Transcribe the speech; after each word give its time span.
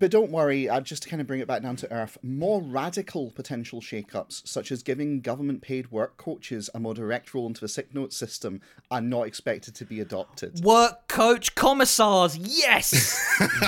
But 0.00 0.10
don't 0.10 0.30
worry, 0.30 0.66
uh, 0.66 0.80
just 0.80 1.02
to 1.04 1.08
kind 1.10 1.20
of 1.20 1.26
bring 1.26 1.40
it 1.40 1.46
back 1.46 1.60
down 1.62 1.76
to 1.76 1.92
earth, 1.92 2.16
more 2.22 2.62
radical 2.62 3.30
potential 3.30 3.82
shake-ups, 3.82 4.42
such 4.46 4.72
as 4.72 4.82
giving 4.82 5.20
government-paid 5.20 5.92
work 5.92 6.16
coaches 6.16 6.70
a 6.74 6.80
more 6.80 6.94
direct 6.94 7.34
role 7.34 7.46
into 7.46 7.60
the 7.60 7.68
sick 7.68 7.94
note 7.94 8.14
system, 8.14 8.62
are 8.90 9.02
not 9.02 9.26
expected 9.26 9.74
to 9.74 9.84
be 9.84 10.00
adopted. 10.00 10.64
Work 10.64 11.06
coach 11.06 11.54
commissars, 11.54 12.36
yes. 12.38 13.20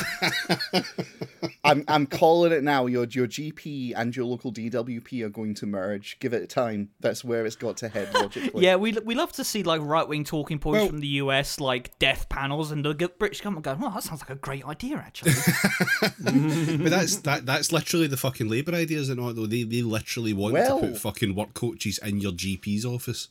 I'm 1.65 1.85
I'm 1.87 2.07
calling 2.07 2.53
it 2.53 2.63
now. 2.63 2.87
Your 2.87 3.05
your 3.05 3.27
GP 3.27 3.93
and 3.97 4.15
your 4.15 4.25
local 4.25 4.53
DWP 4.53 5.23
are 5.25 5.29
going 5.29 5.55
to 5.55 5.67
merge. 5.67 6.19
Give 6.19 6.33
it 6.33 6.49
time. 6.49 6.91
That's 7.01 7.25
where 7.25 7.47
it's 7.47 7.57
got 7.57 7.77
to 7.79 7.89
head 7.89 8.13
logically. 8.15 8.65
yeah, 8.65 8.77
we 8.77 8.93
we 9.05 9.15
love 9.15 9.33
to 9.33 9.45
see 9.45 9.63
like 9.63 9.81
right 9.83 10.07
wing 10.07 10.25
talking 10.25 10.59
points 10.59 10.81
Well- 10.81 10.89
from 10.89 11.01
the 11.01 11.09
US, 11.09 11.61
like 11.61 11.99
death 11.99 12.29
panels, 12.29 12.73
and 12.73 12.85
the 12.85 12.95
British 13.19 13.41
government 13.41 13.65
going, 13.65 13.81
"Well, 13.81 13.91
that 13.91 14.03
sounds 14.03 14.21
like 14.21 14.31
a 14.31 14.35
great 14.37 14.65
idea, 14.65 14.97
actually." 14.97 15.33
but 16.25 16.91
that's 16.91 17.17
that 17.17 17.47
that's 17.47 17.73
literally 17.73 18.07
the 18.07 18.17
fucking 18.17 18.49
Labour 18.49 18.75
ideas 18.75 19.09
and 19.09 19.21
not? 19.21 19.37
Though 19.37 19.47
they 19.47 19.63
they 19.65 19.83
literally 19.83 20.33
want 20.33 20.55
Well- 20.55 20.81
to 20.81 20.89
put 20.89 20.99
fucking 20.99 21.35
work 21.35 21.55
coaches 21.55 21.99
in 22.03 22.19
your 22.19 22.33
GP's 22.33 22.85
office. 22.85 23.29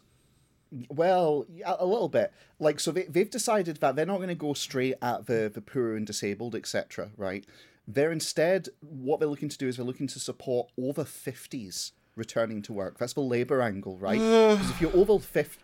Well, 0.90 1.46
a 1.66 1.86
little 1.86 2.08
bit. 2.08 2.32
Like, 2.58 2.80
so 2.80 2.92
they, 2.92 3.04
they've 3.04 3.30
decided 3.30 3.78
that 3.78 3.98
they're 3.98 4.06
not 4.06 4.18
going 4.18 4.30
to 4.30 4.36
go 4.36 4.54
straight 4.54 4.96
at 5.02 5.26
the, 5.26 5.52
the 5.54 5.60
poor 5.60 5.98
and 5.98 6.08
disabled, 6.08 6.56
etc., 6.56 7.10
right? 7.18 7.46
They're 7.86 8.12
instead, 8.12 8.70
what 8.80 9.20
they're 9.20 9.28
looking 9.28 9.50
to 9.50 9.58
do 9.58 9.68
is 9.68 9.76
they're 9.76 9.86
looking 9.86 10.08
to 10.08 10.20
support 10.20 10.70
over 10.82 11.04
50s 11.04 11.92
returning 12.16 12.62
to 12.62 12.72
work. 12.74 12.98
That's 13.00 13.14
the 13.14 13.20
Labour 13.22 13.62
angle, 13.62 13.98
right? 13.98 14.20
Because 14.58 14.70
if 14.70 14.80
you're 14.80 14.96
over 14.96 15.20
50, 15.20 15.62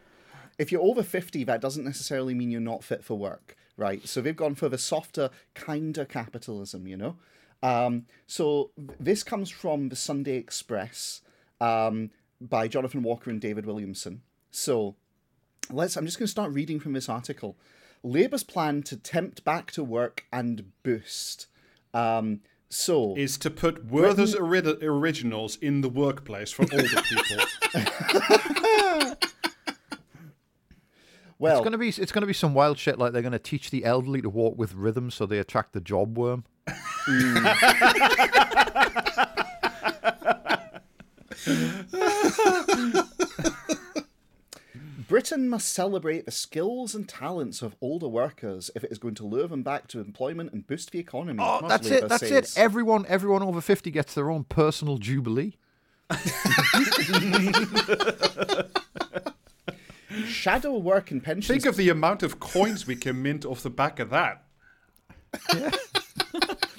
if 0.59 0.71
you're 0.73 0.81
over 0.81 1.03
50, 1.03 1.43
that 1.45 1.61
doesn't 1.61 1.85
necessarily 1.85 2.33
mean 2.33 2.51
you're 2.51 2.59
not 2.59 2.83
fit 2.83 3.03
for 3.03 3.17
work, 3.17 3.55
right? 3.77 4.05
So 4.07 4.21
they've 4.21 4.35
gone 4.35 4.55
for 4.55 4.67
the 4.67 4.77
softer, 4.77 5.29
kinder 5.53 6.03
capitalism, 6.03 6.87
you 6.87 6.97
know? 6.97 7.15
Um, 7.63 8.05
so 8.25 8.71
this 8.99 9.23
comes 9.23 9.49
from 9.49 9.89
the 9.89 9.95
Sunday 9.95 10.35
Express 10.35 11.21
um, 11.61 12.11
by 12.41 12.67
Jonathan 12.67 13.03
Walker 13.03 13.29
and 13.29 13.39
David 13.39 13.65
Williamson. 13.65 14.21
So 14.51 14.95
let's. 15.71 15.95
I'm 15.95 16.05
just 16.05 16.19
going 16.19 16.27
to 16.27 16.31
start 16.31 16.51
reading 16.51 16.79
from 16.79 16.93
this 16.93 17.09
article. 17.09 17.57
Labour's 18.03 18.43
plan 18.43 18.83
to 18.83 18.95
tempt 18.95 19.43
back 19.43 19.71
to 19.71 19.83
work 19.83 20.25
and 20.31 20.71
boost. 20.83 21.47
Um, 21.93 22.41
so 22.69 23.15
Is 23.15 23.37
to 23.39 23.49
put 23.49 23.85
Werther's 23.85 24.35
ori- 24.35 24.61
originals 24.81 25.55
in 25.57 25.81
the 25.81 25.89
workplace 25.89 26.51
for 26.51 26.63
older 26.63 27.01
people. 27.01 27.37
well, 31.39 31.57
It's 31.57 31.63
gonna 31.63 31.77
be 31.77 31.89
it's 31.89 32.11
gonna 32.11 32.25
be 32.25 32.33
some 32.33 32.53
wild 32.53 32.77
shit 32.77 32.97
like 32.97 33.13
they're 33.13 33.21
gonna 33.21 33.39
teach 33.39 33.69
the 33.69 33.85
elderly 33.85 34.21
to 34.21 34.29
walk 34.29 34.57
with 34.57 34.73
rhythm 34.73 35.11
so 35.11 35.25
they 35.25 35.39
attract 35.39 35.73
the 35.73 35.81
job 35.81 36.17
worm. 36.17 36.45
Britain 45.07 45.47
must 45.47 45.73
celebrate 45.73 46.25
the 46.25 46.31
skills 46.31 46.93
and 46.93 47.07
talents 47.07 47.61
of 47.61 47.77
older 47.79 48.09
workers 48.09 48.69
if 48.75 48.83
it 48.83 48.91
is 48.91 48.97
going 48.97 49.15
to 49.15 49.25
lure 49.25 49.47
them 49.47 49.63
back 49.63 49.87
to 49.87 50.01
employment 50.01 50.51
and 50.51 50.67
boost 50.67 50.91
the 50.91 50.99
economy. 50.99 51.39
Oh, 51.41 51.65
that's 51.67 51.89
Labour 51.89 52.05
it. 52.05 52.09
That's 52.09 52.23
it. 52.23 52.53
Everyone 52.57 53.05
everyone 53.07 53.43
over 53.43 53.61
fifty 53.61 53.91
gets 53.91 54.13
their 54.13 54.29
own 54.29 54.43
personal 54.43 54.97
jubilee. 54.97 55.55
Shadow 60.47 60.77
work 60.77 61.11
and 61.11 61.21
pensions. 61.21 61.47
Think 61.47 61.65
of 61.65 61.75
the 61.75 61.89
amount 61.89 62.23
of 62.23 62.39
coins 62.39 62.87
we 62.87 62.95
can 62.95 63.21
mint 63.21 63.43
off 63.43 63.63
the 63.63 63.69
back 63.69 63.99
of 63.99 64.11
that. 64.11 64.45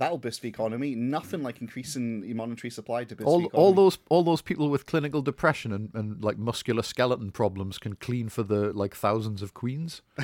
That'll 0.00 0.16
boost 0.18 0.40
the 0.40 0.48
economy. 0.48 0.94
Nothing 0.94 1.42
like 1.42 1.60
increasing 1.60 2.22
the 2.22 2.32
monetary 2.32 2.70
supply 2.70 3.04
to 3.04 3.14
boost 3.14 3.26
the 3.26 3.30
All 3.30 3.40
economy. 3.44 3.50
all 3.52 3.74
those 3.74 3.98
all 4.08 4.22
those 4.22 4.40
people 4.40 4.70
with 4.70 4.86
clinical 4.86 5.20
depression 5.20 5.72
and, 5.72 5.90
and 5.92 6.24
like 6.24 6.38
muscular 6.38 6.82
skeleton 6.82 7.30
problems 7.30 7.76
can 7.76 7.96
clean 7.96 8.30
for 8.30 8.42
the 8.42 8.72
like 8.72 8.94
thousands 8.96 9.42
of 9.42 9.52
queens. 9.52 10.00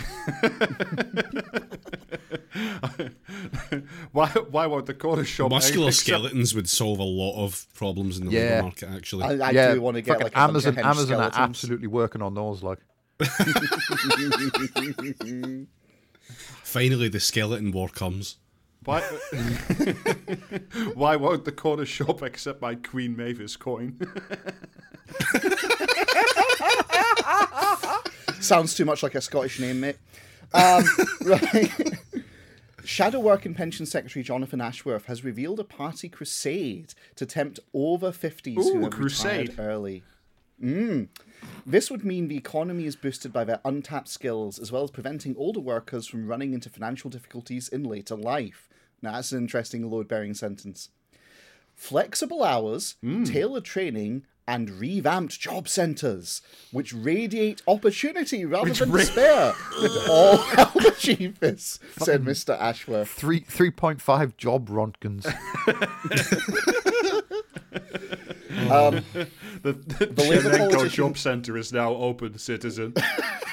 Why? 4.12 4.28
Why 4.50 4.66
won't 4.66 4.86
the 4.86 4.94
corner 4.94 5.25
shop? 5.25 5.50
Muscular 5.50 5.88
accept- 5.88 6.06
skeletons 6.06 6.54
would 6.54 6.69
solve 6.70 6.98
a 6.98 7.03
lot 7.04 7.44
of 7.44 7.66
problems 7.75 8.16
in 8.19 8.26
the 8.26 8.32
Yeah. 8.32 8.41
labour 8.41 8.62
market. 8.62 8.88
Actually, 8.91 9.25
I, 9.25 9.48
I 9.48 9.50
yeah, 9.50 9.75
do 9.75 9.81
want 9.82 9.97
to 9.97 10.03
get 10.03 10.12
fucking 10.15 10.25
like 10.25 10.34
a 10.34 10.38
Amazon. 10.38 10.70
of 10.70 10.76
hench 10.76 10.84
Amazon 10.88 11.20
are 11.20 11.31
absolutely 11.34 11.88
working 11.88 12.22
on 12.22 12.32
those. 12.34 12.62
Like, 12.62 12.78
finally 16.62 17.09
the 17.09 17.20
skeleton 17.20 17.72
war 17.72 17.88
comes. 17.88 18.36
Why? 18.86 19.00
Why 20.94 21.16
won't 21.16 21.44
the 21.44 21.52
corner 21.52 21.84
shop 21.84 22.22
accept 22.22 22.62
my 22.62 22.76
Queen 22.76 23.16
Mavis 23.16 23.56
coin? 23.56 23.98
Sounds 28.41 28.74
too 28.74 28.84
much 28.84 29.02
like 29.02 29.16
a 29.16 29.20
Scottish 29.20 29.58
name, 29.60 29.80
mate. 29.80 29.97
Um, 30.54 30.84
right. 31.24 31.72
Shadow 32.84 33.19
Work 33.19 33.44
and 33.44 33.56
Pension 33.56 33.86
Secretary 33.86 34.22
Jonathan 34.22 34.60
Ashworth 34.60 35.06
has 35.06 35.24
revealed 35.24 35.58
a 35.58 35.64
party 35.64 36.08
crusade 36.08 36.94
to 37.16 37.26
tempt 37.26 37.58
over 37.74 38.12
50s 38.12 38.54
who 38.54 38.78
Ooh, 38.78 38.82
have 38.82 38.92
crusade. 38.92 39.48
retired 39.48 39.68
early. 39.68 40.04
Mm. 40.62 41.08
This 41.64 41.90
would 41.90 42.04
mean 42.04 42.28
the 42.28 42.36
economy 42.36 42.86
is 42.86 42.96
boosted 42.96 43.32
by 43.32 43.44
their 43.44 43.60
untapped 43.64 44.08
skills, 44.08 44.58
as 44.58 44.72
well 44.72 44.84
as 44.84 44.90
preventing 44.90 45.36
older 45.36 45.60
workers 45.60 46.06
from 46.06 46.26
running 46.26 46.54
into 46.54 46.70
financial 46.70 47.10
difficulties 47.10 47.68
in 47.68 47.84
later 47.84 48.16
life. 48.16 48.68
Now, 49.02 49.12
that's 49.12 49.32
an 49.32 49.38
interesting 49.38 49.88
load 49.90 50.08
bearing 50.08 50.34
sentence. 50.34 50.88
Flexible 51.74 52.42
hours, 52.42 52.96
tailored 53.24 53.64
training, 53.64 54.24
and 54.48 54.70
revamped 54.70 55.38
job 55.40 55.68
centres, 55.68 56.40
which 56.70 56.94
radiate 56.94 57.60
opportunity 57.66 58.44
rather 58.44 58.72
than 58.72 58.92
ra- 58.92 59.00
despair, 59.00 59.52
would 59.82 59.90
all 60.08 60.36
help 60.38 60.76
achieve 60.76 61.40
this, 61.40 61.80
said 61.98 62.22
Mr. 62.24 62.56
Ashworth. 62.58 63.08
three 63.10 63.40
three 63.40 63.72
point 63.72 64.00
five 64.00 64.36
job 64.36 64.68
Rontgens. 64.70 65.26
The, 69.66 69.72
the, 69.72 70.06
Chernenko 70.06 70.88
Job 70.88 71.19
Centre 71.19 71.56
is 71.56 71.72
now 71.72 71.93
open, 71.93 72.38
citizen. 72.38 72.94